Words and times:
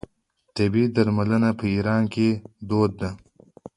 طبیعي 0.55 0.87
درملنه 0.95 1.49
په 1.59 1.65
ایران 1.73 2.03
کې 2.13 2.27
دود 2.69 2.91
ده. 3.01 3.09